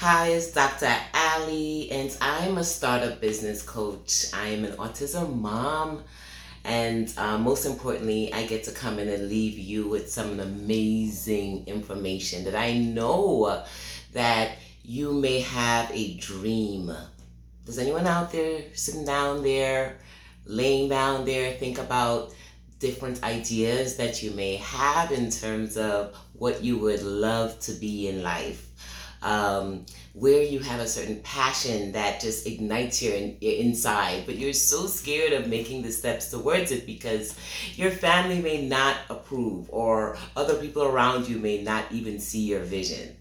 [0.00, 0.94] Hi, it's Dr.
[1.12, 4.26] Ali, and I'm a startup business coach.
[4.32, 6.04] I am an autism mom,
[6.62, 11.66] and uh, most importantly, I get to come in and leave you with some amazing
[11.66, 13.64] information that I know
[14.12, 16.92] that you may have a dream.
[17.66, 19.98] Does anyone out there sitting down there,
[20.44, 22.32] laying down there, think about
[22.78, 28.06] different ideas that you may have in terms of what you would love to be
[28.06, 28.68] in life?
[29.20, 34.52] Um, where you have a certain passion that just ignites your, your inside, but you're
[34.52, 37.36] so scared of making the steps towards it because
[37.74, 42.60] your family may not approve or other people around you may not even see your
[42.60, 43.16] vision.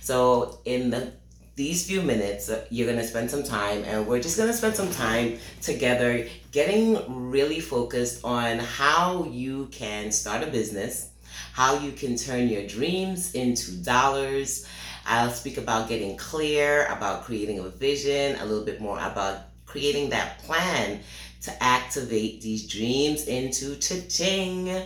[0.00, 1.12] So, in the
[1.60, 4.90] these few minutes, uh, you're to spend some time, and we're just to spend some
[4.92, 11.10] time together getting really focused on how you can start a business,
[11.52, 14.66] how you can turn your dreams into dollars.
[15.06, 20.10] I'll speak about getting clear, about creating a vision, a little bit more about creating
[20.10, 21.00] that plan
[21.42, 24.82] to activate these dreams into cha-ching.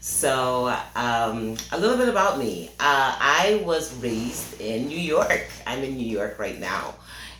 [0.00, 2.70] So, um, a little bit about me.
[2.80, 5.46] Uh, I was raised in New York.
[5.64, 6.94] I'm in New York right now.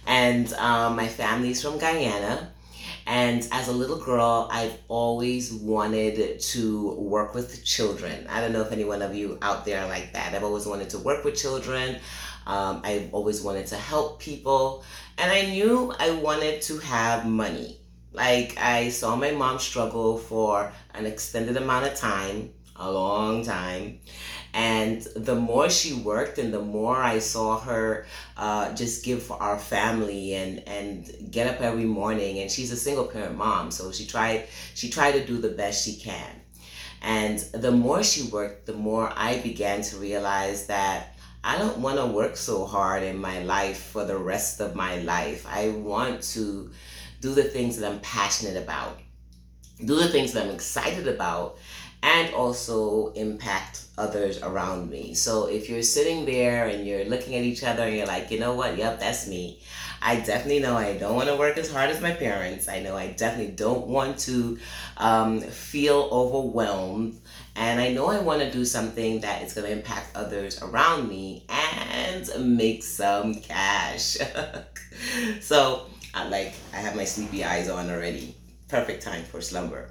[0.07, 2.52] And um, my family's from Guyana.
[3.07, 8.27] And as a little girl, I've always wanted to work with children.
[8.29, 10.35] I don't know if any one of you out there like that.
[10.35, 11.99] I've always wanted to work with children.
[12.47, 14.85] Um, I've always wanted to help people.
[15.19, 17.79] And I knew I wanted to have money.
[18.13, 24.01] Like I saw my mom struggle for an extended amount of time, a long time.
[24.55, 29.43] And the more she worked and the more I saw her uh, just give for
[29.43, 32.39] our family and, and get up every morning.
[32.41, 35.85] And she's a single parent mom, so she tried she tried to do the best
[35.85, 36.43] she can.
[37.01, 41.99] And the more she worked, the more I began to realize that I don't want
[41.99, 45.45] to work so hard in my life for the rest of my life.
[45.49, 46.71] I want to
[47.21, 49.01] do the things that I'm passionate about,
[49.85, 51.59] do the things that I'm excited about,
[52.03, 55.15] and also impact others around me.
[55.15, 58.39] So if you're sitting there and you're looking at each other and you're like, you
[58.39, 59.61] know what, yep, that's me.
[60.01, 62.69] I definitely know I don't want to work as hard as my parents.
[62.69, 64.59] I know I definitely don't want to
[64.97, 67.21] um, feel overwhelmed.
[67.55, 71.09] And I know I want to do something that is going to impact others around
[71.09, 74.17] me and make some cash.
[75.41, 78.35] so I like I have my sleepy eyes on already.
[78.69, 79.91] Perfect time for slumber.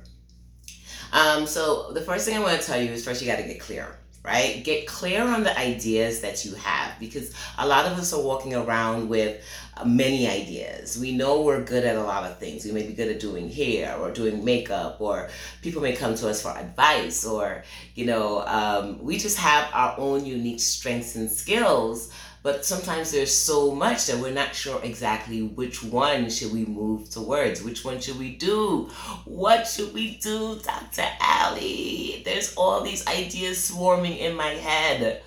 [1.11, 3.43] Um, so the first thing I want to tell you is first you got to
[3.43, 4.63] get clear, right?
[4.63, 8.55] Get clear on the ideas that you have because a lot of us are walking
[8.55, 9.43] around with
[9.75, 10.97] uh, many ideas.
[10.97, 12.63] We know we're good at a lot of things.
[12.63, 15.29] We may be good at doing hair or doing makeup, or
[15.61, 17.63] people may come to us for advice, or
[17.95, 22.11] you know, um, we just have our own unique strengths and skills
[22.43, 27.09] but sometimes there's so much that we're not sure exactly which one should we move
[27.09, 28.89] towards which one should we do
[29.25, 35.21] what should we do dr ali there's all these ideas swarming in my head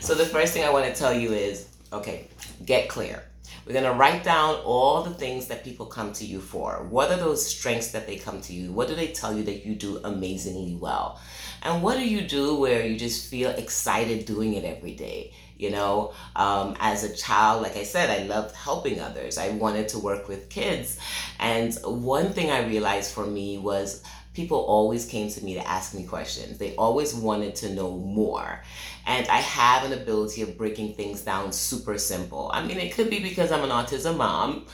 [0.00, 2.28] so the first thing i want to tell you is okay
[2.64, 3.22] get clear
[3.66, 6.86] we're going to write down all the things that people come to you for.
[6.90, 8.72] What are those strengths that they come to you?
[8.72, 11.18] What do they tell you that you do amazingly well?
[11.62, 15.32] And what do you do where you just feel excited doing it every day?
[15.56, 19.38] You know, um, as a child, like I said, I loved helping others.
[19.38, 20.98] I wanted to work with kids.
[21.38, 24.02] And one thing I realized for me was
[24.34, 26.58] people always came to me to ask me questions.
[26.58, 28.62] They always wanted to know more.
[29.06, 32.50] And I have an ability of breaking things down super simple.
[32.52, 34.66] I mean, it could be because I'm an autism mom,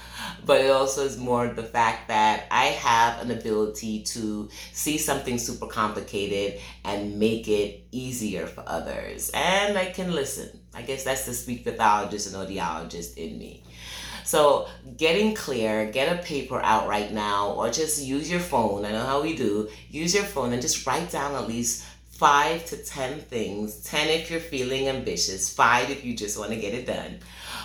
[0.47, 5.37] but it also is more the fact that I have an ability to see something
[5.37, 9.31] super complicated and make it easier for others.
[9.35, 10.60] And I can listen.
[10.75, 13.63] I guess that's the speech pathologist and audiologist in me.
[14.25, 18.85] So, getting clear, get a paper out right now, or just use your phone.
[18.85, 19.69] I know how we do.
[19.91, 24.31] Use your phone and just write down at least five to 10 things 10 if
[24.31, 27.19] you're feeling ambitious, five if you just want to get it done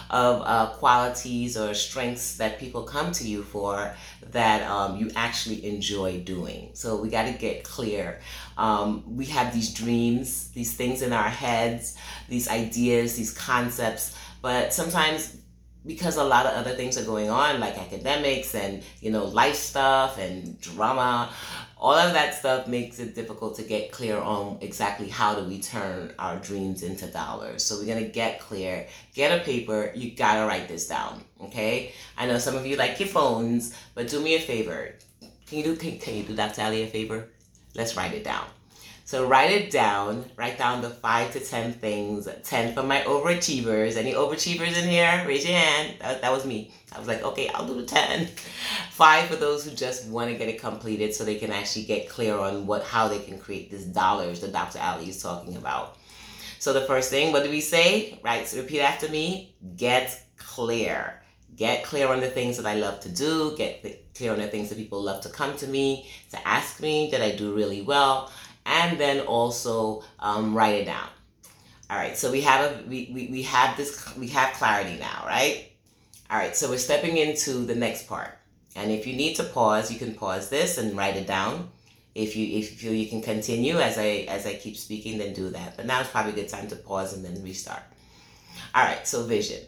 [0.09, 3.95] of uh, qualities or strengths that people come to you for
[4.31, 6.69] that um, you actually enjoy doing.
[6.73, 8.19] So we got to get clear.
[8.57, 11.97] Um, we have these dreams, these things in our heads,
[12.29, 15.37] these ideas, these concepts, but sometimes
[15.85, 19.55] because a lot of other things are going on like academics and you know life
[19.55, 21.31] stuff and drama
[21.85, 25.61] all of that stuff makes it difficult to get clear on exactly how do we
[25.61, 27.63] turn our dreams into dollars.
[27.63, 28.87] So we're to get clear.
[29.13, 29.91] Get a paper.
[29.93, 31.93] You got to write this down okay?
[32.17, 34.95] I know some of you like your phones but do me a favor.
[35.45, 37.27] Can you do can, can you do dr ali a favor?
[37.75, 38.45] Let's write it down
[39.07, 40.25] So write it down.
[40.35, 42.27] Write down the five to ten things.
[42.43, 43.97] Ten for my overachievers.
[43.97, 45.23] Any overachievers in here?
[45.27, 45.97] Raise your hand.
[46.01, 46.73] That, that was me.
[46.91, 48.25] I was like, okay, I'll do the ten.
[48.89, 52.09] Five for those who just want to get it completed, so they can actually get
[52.09, 54.79] clear on what how they can create these dollars that Dr.
[54.79, 55.97] Ali is talking about.
[56.57, 58.19] So the first thing, what do we say?
[58.23, 58.47] Right.
[58.47, 59.53] So repeat after me.
[59.77, 61.21] Get clear.
[61.55, 63.55] Get clear on the things that I love to do.
[63.55, 67.09] Get clear on the things that people love to come to me to ask me
[67.11, 68.31] that I do really well
[68.65, 71.07] and then also um, write it down.
[71.89, 75.23] All right, so we have a we, we, we have this we have clarity now,
[75.25, 75.71] right?
[76.31, 78.37] All right, so we're stepping into the next part.
[78.75, 81.69] And if you need to pause, you can pause this and write it down.
[82.15, 85.33] If you if you feel you can continue as I as I keep speaking, then
[85.33, 85.77] do that.
[85.77, 87.83] But now it's probably a good time to pause and then restart.
[88.73, 89.61] All right, so vision.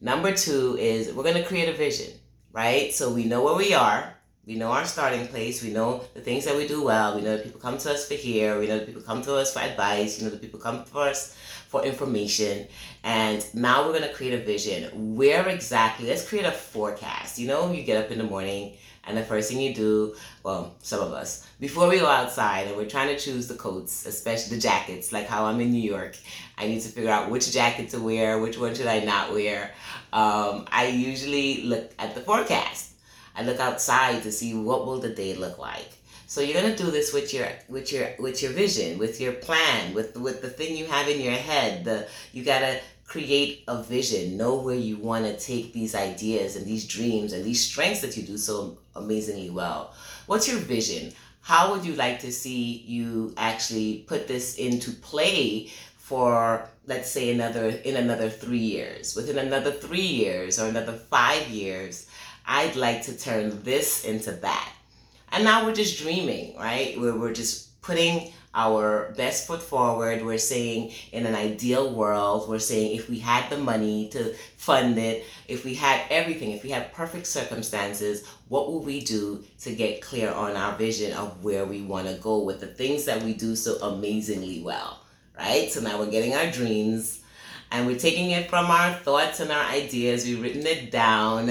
[0.00, 2.12] Number two is we're gonna create a vision,
[2.52, 2.92] right?
[2.92, 4.14] So we know where we are,
[4.46, 5.62] we know our starting place.
[5.62, 7.14] We know the things that we do well.
[7.14, 8.58] We know that people come to us for here.
[8.58, 10.18] We know that people come to us for advice.
[10.18, 11.36] You know that people come to us
[11.68, 12.66] for information.
[13.04, 15.14] And now we're going to create a vision.
[15.14, 16.08] Where exactly?
[16.08, 17.38] Let's create a forecast.
[17.38, 18.74] You know, you get up in the morning
[19.04, 22.76] and the first thing you do, well, some of us, before we go outside and
[22.76, 26.16] we're trying to choose the coats, especially the jackets, like how I'm in New York,
[26.58, 29.72] I need to figure out which jacket to wear, which one should I not wear.
[30.12, 32.91] Um, I usually look at the forecast
[33.34, 35.90] I look outside to see what will the day look like.
[36.26, 39.92] So you're gonna do this with your with your with your vision, with your plan,
[39.94, 41.84] with with the thing you have in your head.
[41.84, 46.64] The you gotta create a vision, know where you want to take these ideas and
[46.64, 49.92] these dreams and these strengths that you do so amazingly well.
[50.26, 51.12] What's your vision?
[51.42, 57.32] How would you like to see you actually put this into play for let's say
[57.32, 59.14] another in another 3 years.
[59.14, 62.06] Within another 3 years or another 5 years,
[62.46, 64.72] I'd like to turn this into that.
[65.30, 66.98] And now we're just dreaming, right?
[67.00, 70.22] We're, we're just putting our best foot forward.
[70.24, 74.98] We're saying in an ideal world, we're saying if we had the money to fund
[74.98, 79.74] it, if we had everything, if we had perfect circumstances, what will we do to
[79.74, 83.22] get clear on our vision of where we want to go with the things that
[83.22, 85.00] we do so amazingly well,
[85.38, 85.70] right?
[85.70, 87.20] So now we're getting our dreams
[87.70, 90.26] and we're taking it from our thoughts and our ideas.
[90.26, 91.50] We've written it down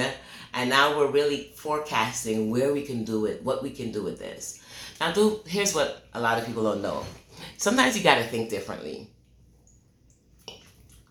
[0.53, 4.19] and now we're really forecasting where we can do it, what we can do with
[4.19, 4.61] this.
[4.99, 7.05] Now, do here's what a lot of people don't know.
[7.57, 9.07] Sometimes you got to think differently.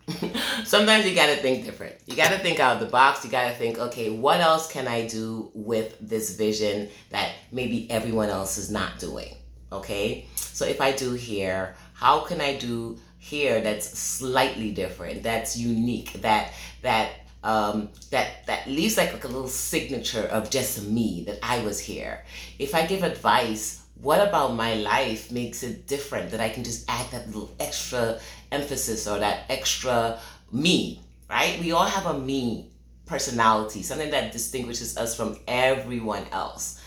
[0.65, 1.95] Sometimes you got to think different.
[2.07, 3.25] You got to think out of the box.
[3.25, 7.91] You got to think, okay, what else can I do with this vision that maybe
[7.91, 9.35] everyone else is not doing?
[9.73, 10.27] Okay?
[10.35, 16.15] So if I do here, how can I do here that's slightly different, that's unique,
[16.23, 16.53] that
[16.83, 17.11] that
[17.43, 21.81] um, that that leaves like, like a little signature of just me that I was
[21.81, 22.25] here.
[22.59, 26.89] If I give advice, what about my life makes it different that I can just
[26.89, 28.19] add that little extra
[28.51, 30.19] emphasis or that extra
[30.53, 31.59] me, right?
[31.61, 32.71] We all have a me
[33.07, 36.80] personality, something that distinguishes us from everyone else.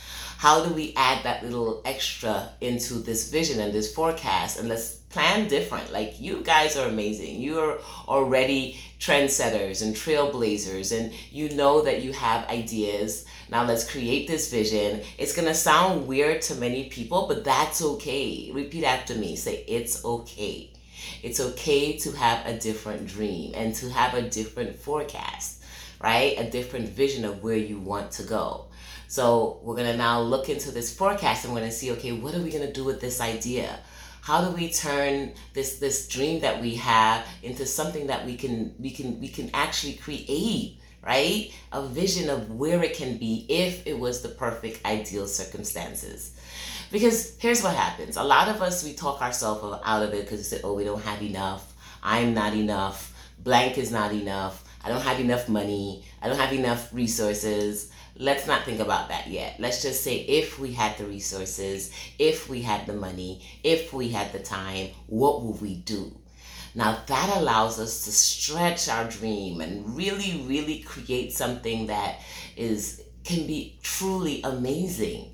[0.44, 4.60] How do we add that little extra into this vision and this forecast?
[4.60, 5.94] And let's plan different.
[5.94, 7.40] Like you guys are amazing.
[7.40, 7.80] You're
[8.10, 13.24] already trendsetters and trailblazers, and you know that you have ideas.
[13.50, 15.00] Now let's create this vision.
[15.18, 18.52] It's gonna sound weird to many people, but that's okay.
[18.54, 19.38] Repeat after me.
[19.38, 20.72] Say, it's okay.
[21.22, 25.63] It's okay to have a different dream and to have a different forecast,
[26.04, 26.38] right?
[26.38, 28.66] A different vision of where you want to go.
[29.08, 32.42] So we're gonna now look into this forecast and we're gonna see, okay, what are
[32.42, 33.80] we gonna do with this idea?
[34.24, 38.74] how do we turn this this dream that we have into something that we can
[38.80, 43.86] we can we can actually create right a vision of where it can be if
[43.86, 46.32] it was the perfect ideal circumstances
[46.90, 50.40] because here's what happens a lot of us we talk ourselves out of it because
[50.40, 54.90] we say oh we don't have enough i'm not enough blank is not enough i
[54.90, 59.56] don't have enough money i don't have enough resources let's not think about that yet.
[59.60, 64.10] Let's just say if we had the resources, if we had the money, if we
[64.10, 66.16] had the time, what would we do?
[66.76, 72.20] Now that allows us to stretch our dream and really, really create something that
[72.56, 75.34] is can be truly amazing,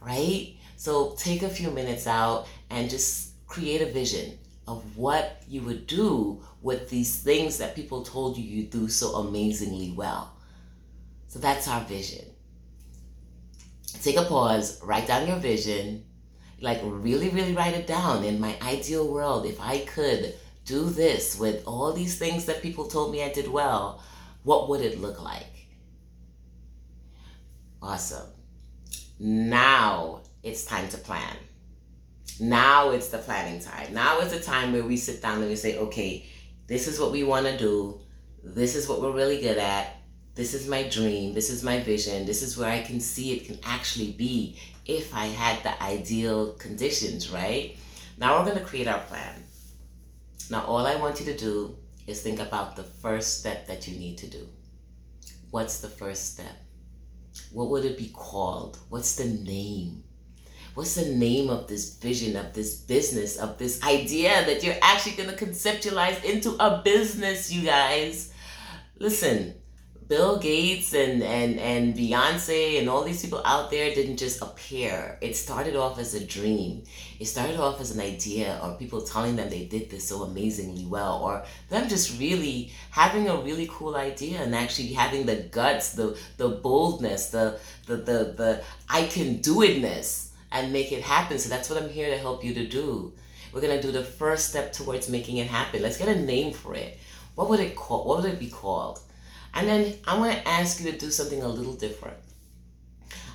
[0.00, 0.54] right?
[0.76, 5.86] So take a few minutes out and just create a vision of what you would
[5.86, 10.32] do with these things that people told you you do so amazingly well.
[11.28, 12.24] So that's our vision.
[14.02, 16.04] Take a pause, write down your vision,
[16.60, 18.24] like really, really write it down.
[18.24, 22.88] In my ideal world, if I could do this with all these things that people
[22.88, 24.02] told me I did well,
[24.42, 25.68] what would it look like?
[27.80, 28.26] Awesome.
[29.18, 31.36] Now it's time to plan.
[32.38, 33.94] Now it's the planning time.
[33.94, 36.26] Now is the time where we sit down and we say, okay,
[36.66, 38.00] this is what we want to do.
[38.42, 39.96] This is what we're really good at.
[40.34, 41.32] This is my dream.
[41.32, 42.26] This is my vision.
[42.26, 46.52] This is where I can see it can actually be if I had the ideal
[46.52, 47.76] conditions, right?
[48.18, 49.44] Now we're going to create our plan.
[50.50, 51.76] Now, all I want you to do
[52.06, 54.48] is think about the first step that you need to do.
[55.50, 56.56] What's the first step?
[57.52, 58.78] What would it be called?
[58.88, 60.04] What's the name?
[60.76, 65.12] What's the name of this vision, of this business, of this idea that you're actually
[65.12, 68.30] going to conceptualize into a business, you guys?
[68.98, 69.54] Listen,
[70.06, 75.16] Bill Gates and, and, and Beyonce and all these people out there didn't just appear.
[75.22, 76.84] It started off as a dream.
[77.18, 80.84] It started off as an idea or people telling them they did this so amazingly
[80.84, 85.94] well or them just really having a really cool idea and actually having the guts,
[85.94, 90.26] the, the boldness, the, the, the, the I can do itness
[90.56, 91.38] and make it happen.
[91.38, 93.12] So that's what I'm here to help you to do.
[93.52, 95.82] We're to do the first step towards making it happen.
[95.82, 96.98] Let's get a name for it.
[97.34, 98.04] What would it call?
[98.04, 99.00] What would it be called?
[99.54, 102.18] And then I want to ask you to do something a little different.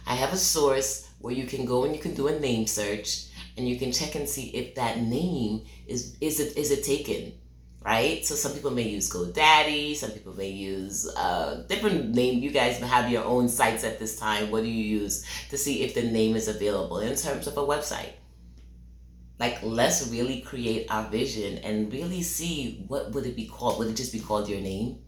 [0.06, 3.26] I have a source where you can go and you can do a name search
[3.58, 7.34] and you can check and see if that name is is it is it taken
[7.84, 8.26] right?
[8.26, 12.78] So some people may use godaddy some people may use uh, different name you guys
[12.80, 14.52] have your own sites at this time.
[14.52, 17.62] What do you use to see if the name is available in terms of a
[17.66, 18.14] website?
[19.40, 23.80] Like let's really create our vision and really see what would it be called?
[23.80, 25.00] Would it just be called your name?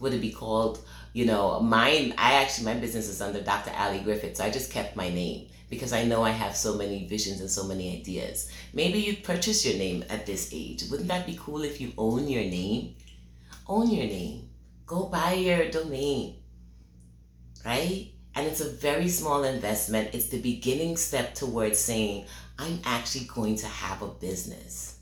[0.00, 2.14] Would it be called you know mine?
[2.16, 5.48] I actually my business is under dr ali griffith so i just kept my name
[5.74, 8.50] because i know i have so many visions and so many ideas.
[8.72, 10.84] Maybe you purchase your name at this age.
[10.90, 12.96] Wouldn't that be cool if you own your name?
[13.68, 14.48] Own your name.
[14.86, 16.36] Go buy your domain
[17.64, 18.10] right?
[18.34, 20.10] And it's a very small investment.
[20.12, 22.26] It's the beginning step towards saying
[22.58, 24.93] i'm actually going to have a business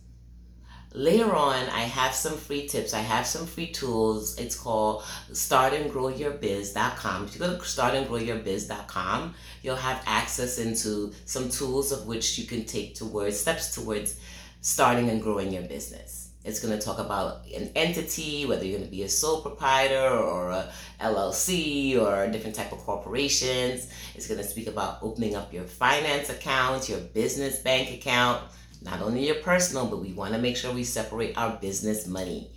[0.94, 2.92] Later on, I have some free tips.
[2.92, 4.38] I have some free tools.
[4.38, 7.24] It's called startandgrowyourbiz.com.
[7.24, 12.66] If you go to startandgrowyourbiz.com, you'll have access into some tools of which you can
[12.66, 14.20] take towards steps towards
[14.60, 16.28] starting and growing your business.
[16.44, 20.10] It's going to talk about an entity, whether you're going to be a sole proprietor
[20.10, 20.70] or a
[21.00, 23.88] LLC or a different type of corporations.
[24.14, 28.42] It's going to speak about opening up your finance account, your business bank account
[28.84, 32.50] not only your personal, but we want to make sure we separate our business money.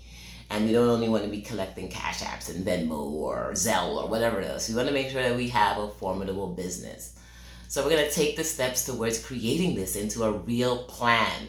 [0.50, 4.08] And we don't only want to be collecting cash apps and Venmo or Zelle or
[4.08, 4.70] whatever is.
[4.70, 7.18] We want to make sure that we have a formidable business.
[7.68, 11.48] So we're going to take the steps towards creating this into a real plan.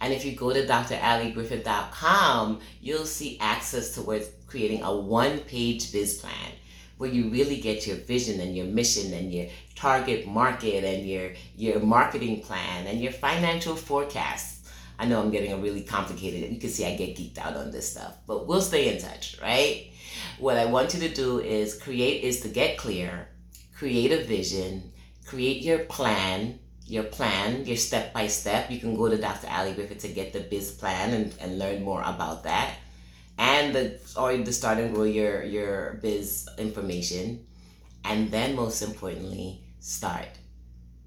[0.00, 6.18] And if you go to draligriffith.com, you'll see access towards creating a one page biz
[6.18, 6.52] plan
[6.96, 11.32] where you really get your vision and your mission and your target market and your
[11.56, 14.68] your marketing plan and your financial forecasts.
[14.98, 16.52] I know I'm getting a really complicated.
[16.52, 19.36] You can see I get geeked out on this stuff, but we'll stay in touch,
[19.42, 19.90] right?
[20.38, 23.28] What I want you to do is create is to get clear,
[23.74, 24.92] create a vision,
[25.26, 28.70] create your plan, your plan, your step by step.
[28.70, 29.48] You can go to Dr.
[29.50, 32.76] Ali Griffith to get the biz plan and, and learn more about that
[33.38, 37.46] and the or the start and grow your your biz information.
[38.04, 40.28] And then most importantly start.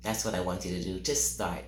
[0.01, 0.99] That's what i want you to do.
[0.99, 1.63] Just start.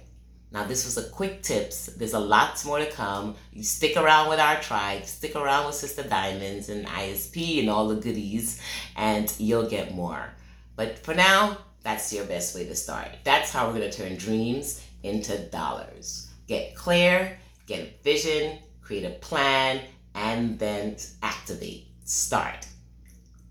[0.52, 1.88] Now this was a quick tips.
[1.88, 3.36] There's a lot more to come.
[3.54, 5.06] You stick around with our tribe.
[5.06, 8.62] Stick around with sister diamonds and isp and all the goodies
[8.96, 10.34] and you'll get more.
[10.76, 13.10] But for now that's your best way to start.
[13.24, 16.30] That's how we're going to turn dreams into dollars.
[16.48, 17.38] Get clear
[17.68, 19.80] get a vision create a plan
[20.16, 22.68] and then activate, start.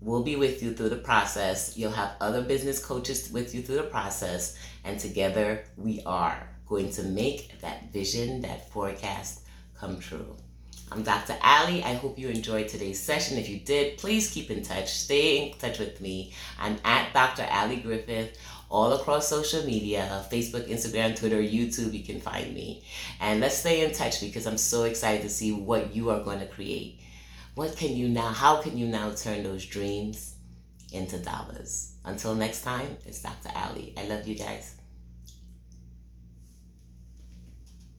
[0.01, 1.77] We'll be with you through the process.
[1.77, 6.91] You'll have other business coaches with you through the process, and together we are going
[6.91, 9.41] to make that vision, that forecast
[9.77, 10.35] come true.
[10.91, 11.37] I'm Dr.
[11.43, 11.83] Ali.
[11.83, 13.37] I hope you enjoyed today's session.
[13.37, 14.91] If you did, please keep in touch.
[14.91, 16.33] Stay in touch with me.
[16.59, 17.47] I'm at Dr.
[17.51, 18.35] Ali Griffith
[18.71, 21.93] all across social media Facebook, Instagram, Twitter, YouTube.
[21.93, 22.83] You can find me.
[23.21, 26.39] And let's stay in touch because I'm so excited to see what you are going
[26.39, 26.99] to create.
[27.53, 30.35] What can you now, how can you now turn those dreams
[30.91, 31.93] into dollars?
[32.03, 33.49] Until next time, it's Dr.
[33.55, 33.93] Ali.
[33.95, 34.78] I love you guys.